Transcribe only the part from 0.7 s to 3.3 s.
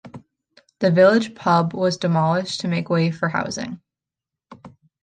The village pub was demolished to make way for